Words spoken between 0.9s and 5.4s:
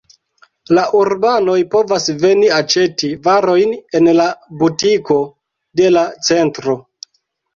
urbanoj povas veni aĉeti varojn en la butiko